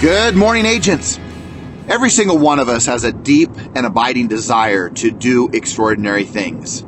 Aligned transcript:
Good 0.00 0.36
morning, 0.36 0.64
agents. 0.64 1.18
Every 1.88 2.10
single 2.10 2.38
one 2.38 2.60
of 2.60 2.68
us 2.68 2.86
has 2.86 3.02
a 3.02 3.12
deep 3.12 3.50
and 3.74 3.84
abiding 3.84 4.28
desire 4.28 4.90
to 4.90 5.10
do 5.10 5.48
extraordinary 5.52 6.22
things. 6.22 6.84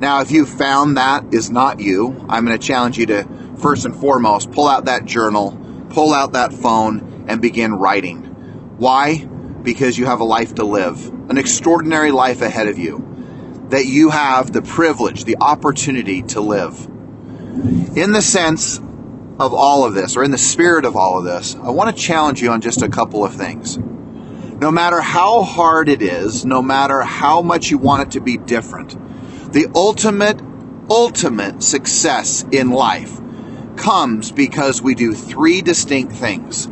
Now, 0.00 0.22
if 0.22 0.32
you 0.32 0.44
found 0.44 0.96
that 0.96 1.32
is 1.32 1.52
not 1.52 1.78
you, 1.78 2.26
I'm 2.28 2.44
going 2.44 2.58
to 2.58 2.66
challenge 2.66 2.98
you 2.98 3.06
to 3.06 3.28
first 3.58 3.84
and 3.84 3.94
foremost 3.94 4.50
pull 4.50 4.66
out 4.66 4.86
that 4.86 5.04
journal, 5.04 5.56
pull 5.90 6.12
out 6.12 6.32
that 6.32 6.52
phone, 6.52 7.26
and 7.28 7.40
begin 7.40 7.74
writing. 7.74 8.24
Why? 8.76 9.18
Because 9.18 9.96
you 9.96 10.06
have 10.06 10.18
a 10.18 10.24
life 10.24 10.56
to 10.56 10.64
live, 10.64 11.06
an 11.30 11.38
extraordinary 11.38 12.10
life 12.10 12.42
ahead 12.42 12.66
of 12.66 12.76
you, 12.76 13.66
that 13.68 13.86
you 13.86 14.10
have 14.10 14.52
the 14.52 14.62
privilege, 14.62 15.22
the 15.22 15.36
opportunity 15.40 16.22
to 16.22 16.40
live. 16.40 16.86
In 17.96 18.10
the 18.10 18.20
sense 18.20 18.80
of 19.38 19.54
all 19.54 19.84
of 19.84 19.94
this, 19.94 20.16
or 20.16 20.24
in 20.24 20.30
the 20.30 20.38
spirit 20.38 20.84
of 20.84 20.96
all 20.96 21.18
of 21.18 21.24
this, 21.24 21.54
I 21.54 21.70
want 21.70 21.94
to 21.94 22.02
challenge 22.02 22.42
you 22.42 22.50
on 22.50 22.60
just 22.60 22.82
a 22.82 22.88
couple 22.88 23.24
of 23.24 23.34
things. 23.34 23.78
No 23.78 24.72
matter 24.72 25.00
how 25.00 25.42
hard 25.42 25.88
it 25.88 26.02
is, 26.02 26.44
no 26.44 26.60
matter 26.60 27.02
how 27.02 27.42
much 27.42 27.70
you 27.70 27.78
want 27.78 28.02
it 28.02 28.10
to 28.12 28.20
be 28.20 28.36
different, 28.36 28.96
the 29.52 29.68
ultimate, 29.74 30.40
ultimate 30.90 31.62
success 31.62 32.44
in 32.50 32.70
life 32.70 33.20
comes 33.76 34.32
because 34.32 34.82
we 34.82 34.96
do 34.96 35.14
three 35.14 35.62
distinct 35.62 36.12
things. 36.12 36.68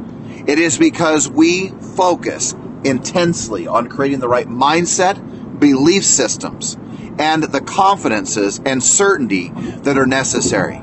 It 0.46 0.58
is 0.58 0.76
because 0.76 1.28
we 1.28 1.68
focus 1.68 2.54
intensely 2.84 3.66
on 3.66 3.88
creating 3.88 4.18
the 4.18 4.28
right 4.28 4.48
mindset, 4.48 5.60
belief 5.60 6.04
systems, 6.04 6.76
and 7.18 7.44
the 7.44 7.60
confidences 7.60 8.60
and 8.64 8.82
certainty 8.82 9.50
that 9.50 9.96
are 9.96 10.06
necessary. 10.06 10.82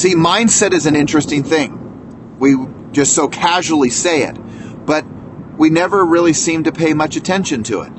See, 0.00 0.14
mindset 0.14 0.72
is 0.72 0.86
an 0.86 0.96
interesting 0.96 1.44
thing. 1.44 2.38
We 2.38 2.56
just 2.90 3.14
so 3.14 3.28
casually 3.28 3.90
say 3.90 4.22
it, 4.22 4.34
but 4.86 5.04
we 5.58 5.68
never 5.68 6.06
really 6.06 6.32
seem 6.32 6.64
to 6.64 6.72
pay 6.72 6.94
much 6.94 7.16
attention 7.16 7.64
to 7.64 7.82
it. 7.82 7.92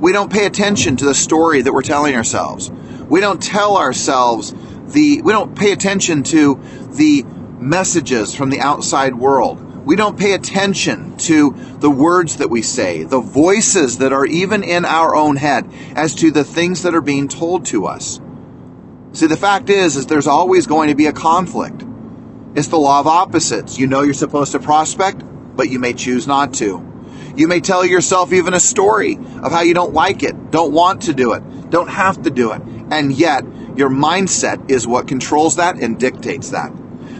We 0.00 0.10
don't 0.10 0.32
pay 0.32 0.46
attention 0.46 0.96
to 0.96 1.04
the 1.04 1.14
story 1.14 1.62
that 1.62 1.72
we're 1.72 1.82
telling 1.82 2.16
ourselves. 2.16 2.68
We 3.08 3.20
don't 3.20 3.40
tell 3.40 3.76
ourselves 3.76 4.52
the, 4.92 5.22
we 5.22 5.32
don't 5.32 5.56
pay 5.56 5.70
attention 5.70 6.24
to 6.24 6.60
the 6.96 7.22
messages 7.60 8.34
from 8.34 8.50
the 8.50 8.58
outside 8.58 9.14
world. 9.14 9.86
We 9.86 9.94
don't 9.94 10.18
pay 10.18 10.32
attention 10.32 11.16
to 11.18 11.54
the 11.78 11.88
words 11.88 12.38
that 12.38 12.50
we 12.50 12.62
say, 12.62 13.04
the 13.04 13.20
voices 13.20 13.98
that 13.98 14.12
are 14.12 14.26
even 14.26 14.64
in 14.64 14.84
our 14.84 15.14
own 15.14 15.36
head 15.36 15.72
as 15.94 16.16
to 16.16 16.32
the 16.32 16.42
things 16.42 16.82
that 16.82 16.96
are 16.96 17.00
being 17.00 17.28
told 17.28 17.66
to 17.66 17.86
us. 17.86 18.18
See, 19.16 19.28
the 19.28 19.36
fact 19.38 19.70
is, 19.70 19.96
is 19.96 20.04
there's 20.04 20.26
always 20.26 20.66
going 20.66 20.90
to 20.90 20.94
be 20.94 21.06
a 21.06 21.12
conflict. 21.14 21.82
It's 22.54 22.68
the 22.68 22.76
law 22.76 23.00
of 23.00 23.06
opposites. 23.06 23.78
You 23.78 23.86
know 23.86 24.02
you're 24.02 24.12
supposed 24.12 24.52
to 24.52 24.58
prospect, 24.58 25.22
but 25.56 25.70
you 25.70 25.78
may 25.78 25.94
choose 25.94 26.26
not 26.26 26.52
to. 26.56 26.86
You 27.34 27.48
may 27.48 27.60
tell 27.60 27.82
yourself 27.82 28.34
even 28.34 28.52
a 28.52 28.60
story 28.60 29.16
of 29.42 29.52
how 29.52 29.62
you 29.62 29.72
don't 29.72 29.94
like 29.94 30.22
it, 30.22 30.50
don't 30.50 30.70
want 30.74 31.04
to 31.04 31.14
do 31.14 31.32
it, 31.32 31.70
don't 31.70 31.88
have 31.88 32.24
to 32.24 32.30
do 32.30 32.52
it. 32.52 32.60
And 32.90 33.10
yet, 33.10 33.46
your 33.74 33.88
mindset 33.88 34.70
is 34.70 34.86
what 34.86 35.08
controls 35.08 35.56
that 35.56 35.76
and 35.80 35.98
dictates 35.98 36.50
that. 36.50 36.70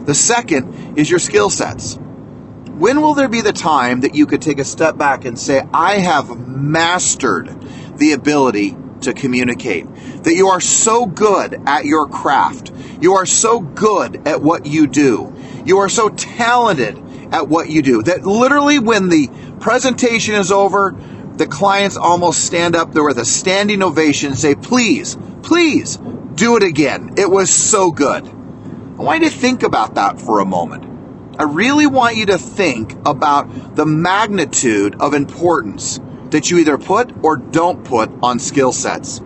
The 0.05 0.15
second 0.15 0.99
is 0.99 1.09
your 1.09 1.19
skill 1.19 1.49
sets. 1.49 1.97
When 1.97 3.01
will 3.01 3.15
there 3.15 3.31
be 3.31 3.41
the 3.41 3.55
time 3.55 4.03
that 4.03 4.15
you 4.15 4.27
could 4.27 4.43
take 4.43 4.59
a 4.59 4.65
step 4.67 4.99
back 4.99 5.25
and 5.25 5.39
say, 5.39 5.67
I 5.73 5.95
have 5.95 6.47
mastered 6.47 7.59
the 7.97 8.13
ability 8.13 8.77
to 9.01 9.15
communicate. 9.15 9.87
That 10.27 10.35
you 10.35 10.49
are 10.49 10.61
so 10.61 11.07
good 11.07 11.63
at 11.67 11.85
your 11.85 12.09
craft. 12.09 12.73
You 13.01 13.15
are 13.15 13.27
so 13.27 13.61
good 13.61 14.27
at 14.27 14.43
what 14.43 14.67
you 14.67 14.89
do. 14.89 15.33
You 15.65 15.79
are 15.79 15.89
so 15.89 16.09
talented 16.09 16.99
at 17.33 17.47
what 17.47 17.71
you 17.71 17.81
do 17.81 18.03
that 18.03 18.27
literally 18.27 18.81
when 18.81 19.09
the 19.09 19.31
presentation 19.61 20.35
is 20.35 20.51
over, 20.51 20.97
the 21.37 21.47
clients 21.47 21.97
almost 21.97 22.45
stand 22.45 22.75
up 22.75 22.93
there 22.93 23.05
with 23.05 23.19
a 23.19 23.25
standing 23.25 23.85
ovation 23.85 24.31
and 24.31 24.39
say, 24.39 24.57
please, 24.57 25.17
please 25.45 25.97
do 26.35 26.57
it 26.57 26.65
again. 26.65 27.15
It 27.17 27.31
was 27.31 27.49
so 27.49 27.93
good. 27.93 28.27
I 28.27 29.03
want 29.03 29.23
you 29.23 29.31
to 29.31 29.37
think 29.37 29.63
about 29.63 29.95
that 29.95 30.21
for 30.21 30.41
a 30.41 30.45
moment. 30.45 31.39
I 31.39 31.45
really 31.45 31.87
want 31.87 32.17
you 32.17 32.27
to 32.27 32.39
think 32.39 32.95
about 33.07 33.77
the 33.77 33.87
magnitude 33.87 34.97
of 34.99 35.15
importance 35.15 36.01
that 36.31 36.51
you 36.51 36.59
either 36.59 36.79
put 36.79 37.13
or 37.23 37.37
don't 37.37 37.85
put 37.85 38.11
on 38.25 38.41
skill 38.41 38.73
sets. 38.73 39.21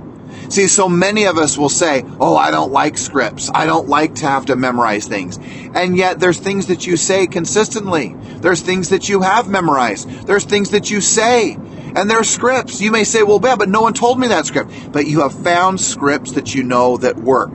See, 0.50 0.66
so 0.66 0.88
many 0.88 1.26
of 1.26 1.38
us 1.38 1.56
will 1.56 1.68
say, 1.68 2.04
Oh, 2.18 2.36
I 2.36 2.50
don't 2.50 2.72
like 2.72 2.98
scripts. 2.98 3.50
I 3.54 3.66
don't 3.66 3.88
like 3.88 4.16
to 4.16 4.26
have 4.26 4.46
to 4.46 4.56
memorize 4.56 5.06
things. 5.06 5.38
And 5.74 5.96
yet 5.96 6.18
there's 6.18 6.40
things 6.40 6.66
that 6.66 6.88
you 6.88 6.96
say 6.96 7.28
consistently. 7.28 8.16
There's 8.40 8.60
things 8.60 8.88
that 8.88 9.08
you 9.08 9.20
have 9.22 9.48
memorized. 9.48 10.08
There's 10.26 10.44
things 10.44 10.70
that 10.70 10.90
you 10.90 11.00
say. 11.00 11.52
And 11.52 12.10
there's 12.10 12.28
scripts. 12.28 12.80
You 12.80 12.90
may 12.90 13.04
say, 13.04 13.22
well, 13.22 13.38
yeah, 13.40 13.54
but 13.54 13.68
no 13.68 13.80
one 13.82 13.94
told 13.94 14.18
me 14.18 14.26
that 14.28 14.44
script. 14.44 14.72
But 14.90 15.06
you 15.06 15.20
have 15.20 15.32
found 15.32 15.80
scripts 15.80 16.32
that 16.32 16.52
you 16.52 16.64
know 16.64 16.96
that 16.96 17.16
work. 17.16 17.52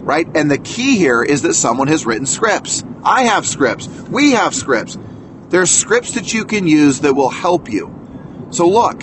Right? 0.00 0.28
And 0.36 0.48
the 0.48 0.58
key 0.58 0.96
here 0.98 1.24
is 1.24 1.42
that 1.42 1.54
someone 1.54 1.88
has 1.88 2.06
written 2.06 2.26
scripts. 2.26 2.84
I 3.02 3.24
have 3.24 3.44
scripts. 3.44 3.88
We 3.88 4.32
have 4.32 4.54
scripts. 4.54 4.96
There's 5.48 5.70
scripts 5.70 6.14
that 6.14 6.32
you 6.32 6.44
can 6.44 6.68
use 6.68 7.00
that 7.00 7.14
will 7.14 7.28
help 7.28 7.68
you. 7.68 7.92
So 8.50 8.68
look, 8.68 9.02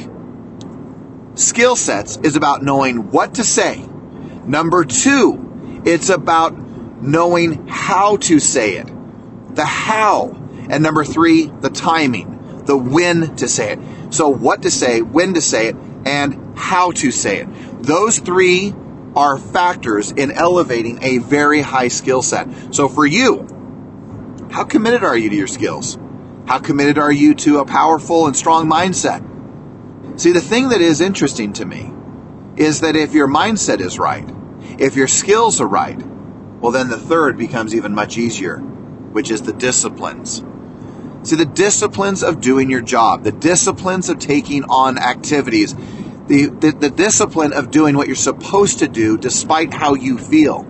skill 1.35 1.75
sets 1.75 2.17
is 2.17 2.35
about 2.35 2.63
knowing 2.63 3.11
what 3.11 3.35
to 3.35 3.43
say. 3.43 3.85
Number 4.45 4.85
two, 4.85 5.81
it's 5.85 6.09
about 6.09 6.57
knowing 7.01 7.67
how 7.67 8.17
to 8.17 8.39
say 8.39 8.77
it. 8.77 8.87
The 9.55 9.65
how. 9.65 10.31
And 10.69 10.81
number 10.81 11.03
three, 11.03 11.47
the 11.47 11.69
timing, 11.69 12.63
the 12.65 12.77
when 12.77 13.35
to 13.37 13.47
say 13.47 13.73
it. 13.73 13.79
So 14.13 14.29
what 14.29 14.63
to 14.63 14.71
say, 14.71 15.01
when 15.01 15.33
to 15.35 15.41
say 15.41 15.67
it, 15.67 15.75
and 16.05 16.57
how 16.57 16.91
to 16.91 17.11
say 17.11 17.41
it. 17.41 17.47
Those 17.83 18.19
three 18.19 18.73
are 19.15 19.37
factors 19.37 20.11
in 20.11 20.31
elevating 20.31 21.03
a 21.03 21.19
very 21.19 21.61
high 21.61 21.87
skill 21.87 22.21
set. 22.21 22.47
So 22.73 22.87
for 22.89 23.05
you, 23.05 23.47
how 24.51 24.63
committed 24.63 25.03
are 25.03 25.17
you 25.17 25.29
to 25.29 25.35
your 25.35 25.47
skills? 25.47 25.97
How 26.47 26.59
committed 26.59 26.97
are 26.97 27.11
you 27.11 27.33
to 27.35 27.59
a 27.59 27.65
powerful 27.65 28.27
and 28.27 28.35
strong 28.35 28.67
mindset? 28.67 29.34
See, 30.17 30.31
the 30.31 30.41
thing 30.41 30.69
that 30.69 30.81
is 30.81 31.01
interesting 31.01 31.53
to 31.53 31.65
me 31.65 31.91
is 32.55 32.81
that 32.81 32.95
if 32.95 33.13
your 33.13 33.27
mindset 33.27 33.81
is 33.81 33.99
right, 33.99 34.27
if 34.79 34.95
your 34.95 35.07
skills 35.07 35.59
are 35.59 35.67
right, 35.67 36.01
well, 36.61 36.71
then 36.71 36.87
the 36.89 36.97
third 36.97 37.37
becomes 37.37 37.75
even 37.75 37.93
much 37.93 38.17
easier, 38.17 38.57
which 38.57 39.29
is 39.29 39.41
the 39.41 39.53
disciplines. 39.53 40.43
See, 41.23 41.35
the 41.35 41.45
disciplines 41.45 42.23
of 42.23 42.39
doing 42.39 42.69
your 42.69 42.81
job, 42.81 43.23
the 43.23 43.31
disciplines 43.31 44.09
of 44.09 44.19
taking 44.19 44.63
on 44.65 44.97
activities, 44.97 45.75
the, 46.27 46.47
the, 46.47 46.71
the 46.71 46.89
discipline 46.89 47.51
of 47.51 47.69
doing 47.69 47.97
what 47.97 48.07
you're 48.07 48.15
supposed 48.15 48.79
to 48.79 48.87
do 48.87 49.17
despite 49.17 49.73
how 49.73 49.95
you 49.95 50.17
feel. 50.17 50.63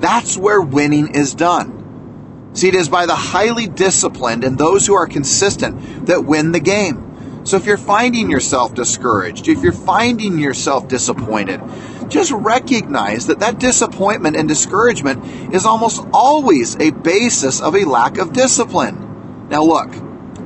That's 0.00 0.36
where 0.36 0.60
winning 0.60 1.14
is 1.14 1.34
done. 1.34 2.50
See, 2.54 2.68
it 2.68 2.74
is 2.74 2.88
by 2.88 3.06
the 3.06 3.14
highly 3.14 3.66
disciplined 3.66 4.42
and 4.42 4.58
those 4.58 4.86
who 4.86 4.94
are 4.94 5.06
consistent 5.06 6.06
that 6.06 6.24
win 6.24 6.52
the 6.52 6.60
game. 6.60 7.09
So 7.42 7.56
if 7.56 7.64
you're 7.64 7.78
finding 7.78 8.30
yourself 8.30 8.74
discouraged, 8.74 9.48
if 9.48 9.62
you're 9.62 9.72
finding 9.72 10.38
yourself 10.38 10.88
disappointed, 10.88 11.60
just 12.08 12.32
recognize 12.32 13.28
that 13.28 13.40
that 13.40 13.58
disappointment 13.58 14.36
and 14.36 14.46
discouragement 14.46 15.54
is 15.54 15.64
almost 15.64 16.04
always 16.12 16.76
a 16.76 16.90
basis 16.90 17.60
of 17.62 17.74
a 17.74 17.84
lack 17.84 18.18
of 18.18 18.32
discipline. 18.32 19.48
Now, 19.48 19.62
look, 19.62 19.92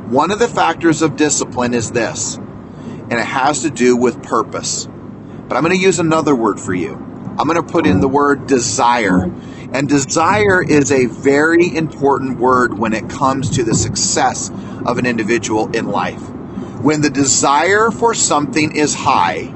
one 0.09 0.31
of 0.31 0.39
the 0.39 0.49
factors 0.49 1.03
of 1.03 1.17
discipline 1.17 1.75
is 1.75 1.91
this, 1.91 2.37
and 2.37 3.13
it 3.13 3.27
has 3.27 3.63
to 3.63 3.71
do 3.71 3.97
with 3.97 4.23
purpose. 4.23 4.87
But 4.87 5.57
I'm 5.57 5.63
going 5.63 5.77
to 5.77 5.83
use 5.83 5.99
another 5.99 6.35
word 6.35 6.61
for 6.61 6.75
you. 6.75 6.93
I'm 6.93 7.49
going 7.49 7.57
to 7.57 7.63
put 7.63 7.87
in 7.87 8.01
the 8.01 8.09
word 8.09 8.47
desire. 8.47 9.25
And 9.73 9.89
desire 9.89 10.63
is 10.63 10.93
a 10.93 11.07
very 11.07 11.75
important 11.75 12.39
word 12.39 12.79
when 12.79 12.93
it 12.93 13.11
comes 13.11 13.51
to 13.57 13.65
the 13.65 13.75
success 13.75 14.51
of 14.87 14.99
an 14.99 15.07
individual 15.07 15.75
in 15.75 15.89
life. 15.89 16.23
When 16.85 17.01
the 17.01 17.09
desire 17.09 17.91
for 17.91 18.13
something 18.13 18.77
is 18.77 18.95
high, 18.95 19.55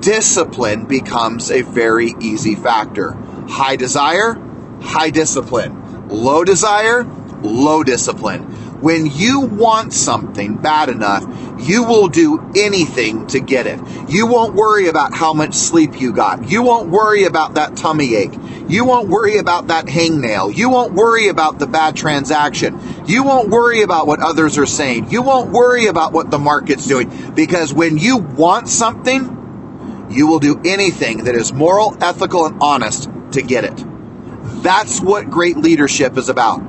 discipline 0.00 0.84
becomes 0.84 1.50
a 1.50 1.62
very 1.62 2.12
easy 2.20 2.54
factor. 2.54 3.12
High 3.48 3.76
desire, 3.76 4.34
high 4.82 5.08
discipline. 5.08 6.08
Low 6.10 6.44
desire, 6.44 7.04
low 7.42 7.82
discipline. 7.82 8.42
When 8.82 9.06
you 9.06 9.40
want 9.40 9.94
something 9.94 10.58
bad 10.58 10.90
enough, 10.90 11.24
you 11.66 11.84
will 11.84 12.08
do 12.08 12.52
anything 12.54 13.26
to 13.28 13.40
get 13.40 13.66
it. 13.66 13.80
You 14.10 14.26
won't 14.26 14.54
worry 14.54 14.88
about 14.88 15.14
how 15.14 15.32
much 15.32 15.54
sleep 15.54 15.98
you 15.98 16.12
got. 16.12 16.50
You 16.50 16.62
won't 16.62 16.90
worry 16.90 17.24
about 17.24 17.54
that 17.54 17.74
tummy 17.74 18.14
ache. 18.14 18.34
You 18.68 18.84
won't 18.84 19.08
worry 19.08 19.38
about 19.38 19.68
that 19.68 19.86
hangnail. 19.86 20.54
You 20.54 20.68
won't 20.68 20.92
worry 20.92 21.28
about 21.28 21.58
the 21.58 21.66
bad 21.66 21.96
transaction. 21.96 22.78
You 23.06 23.24
won't 23.24 23.48
worry 23.48 23.80
about 23.82 24.06
what 24.06 24.20
others 24.20 24.58
are 24.58 24.66
saying. 24.66 25.10
You 25.10 25.22
won't 25.22 25.50
worry 25.50 25.86
about 25.86 26.12
what 26.12 26.30
the 26.30 26.38
market's 26.38 26.86
doing 26.86 27.32
because 27.34 27.72
when 27.72 27.96
you 27.96 28.18
want 28.18 28.68
something, 28.68 30.06
you 30.10 30.26
will 30.26 30.38
do 30.38 30.60
anything 30.64 31.24
that 31.24 31.34
is 31.34 31.52
moral, 31.52 31.96
ethical, 32.02 32.44
and 32.44 32.62
honest 32.62 33.08
to 33.32 33.42
get 33.42 33.64
it. 33.64 33.84
That's 34.62 35.00
what 35.00 35.30
great 35.30 35.56
leadership 35.56 36.18
is 36.18 36.28
about. 36.28 36.62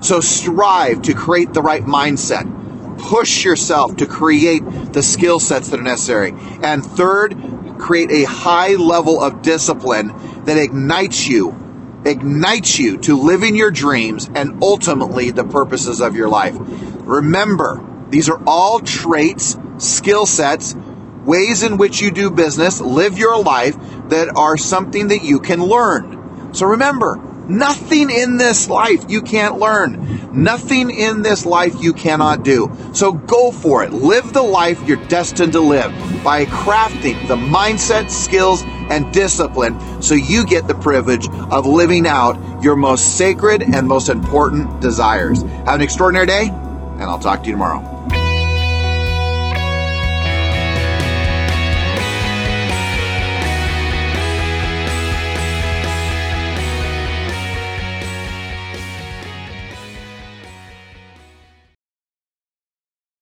So 0.00 0.20
strive 0.20 1.02
to 1.02 1.14
create 1.14 1.52
the 1.52 1.62
right 1.62 1.82
mindset. 1.82 2.58
Push 2.98 3.44
yourself 3.44 3.96
to 3.96 4.06
create 4.06 4.62
the 4.92 5.02
skill 5.02 5.38
sets 5.38 5.68
that 5.68 5.80
are 5.80 5.84
necessary. 5.84 6.34
And 6.62 6.84
third, 6.84 7.34
create 7.80 8.10
a 8.10 8.24
high 8.24 8.74
level 8.74 9.20
of 9.20 9.42
discipline 9.42 10.12
that 10.44 10.56
ignites 10.56 11.26
you, 11.26 11.56
ignites 12.04 12.78
you 12.78 12.98
to 12.98 13.18
living 13.18 13.56
your 13.56 13.70
dreams 13.70 14.30
and 14.34 14.62
ultimately 14.62 15.30
the 15.30 15.44
purposes 15.44 16.00
of 16.00 16.14
your 16.14 16.28
life. 16.28 16.54
Remember, 16.58 17.84
these 18.10 18.28
are 18.28 18.40
all 18.46 18.80
traits, 18.80 19.58
skill 19.78 20.26
sets, 20.26 20.76
ways 21.24 21.62
in 21.62 21.76
which 21.76 22.00
you 22.00 22.10
do 22.10 22.30
business, 22.30 22.80
live 22.80 23.18
your 23.18 23.42
life 23.42 23.76
that 24.08 24.36
are 24.36 24.56
something 24.56 25.08
that 25.08 25.22
you 25.22 25.40
can 25.40 25.62
learn. 25.62 26.54
So 26.54 26.66
remember, 26.66 27.16
nothing 27.48 28.10
in 28.10 28.36
this 28.36 28.68
life 28.68 29.04
you 29.08 29.22
can't 29.22 29.58
learn. 29.58 30.30
Nothing 30.32 30.90
in 30.90 31.22
this 31.22 31.46
life 31.46 31.74
you 31.80 31.92
cannot 31.92 32.44
do. 32.44 32.70
So 32.92 33.12
go 33.12 33.52
for 33.52 33.84
it. 33.84 33.92
Live 33.92 34.32
the 34.32 34.42
life 34.42 34.86
you're 34.86 35.04
destined 35.08 35.52
to 35.52 35.60
live 35.60 36.09
by 36.22 36.44
crafting 36.46 37.26
the 37.28 37.36
mindset, 37.36 38.10
skills, 38.10 38.62
and 38.90 39.12
discipline 39.12 40.02
so 40.02 40.14
you 40.14 40.44
get 40.46 40.66
the 40.66 40.74
privilege 40.74 41.28
of 41.50 41.66
living 41.66 42.06
out 42.06 42.62
your 42.62 42.76
most 42.76 43.16
sacred 43.16 43.62
and 43.62 43.86
most 43.86 44.08
important 44.08 44.80
desires. 44.80 45.42
Have 45.42 45.76
an 45.76 45.80
extraordinary 45.80 46.26
day, 46.26 46.48
and 46.48 47.02
I'll 47.02 47.18
talk 47.18 47.42
to 47.42 47.46
you 47.46 47.54
tomorrow. 47.54 48.19